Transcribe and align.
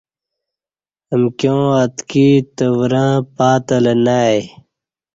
امکیاں 1.15 1.65
اتکی 1.81 2.27
تورں 2.55 3.13
پاتلہ 3.35 3.93
نہ 4.05 4.17
آئی۔ 4.27 4.41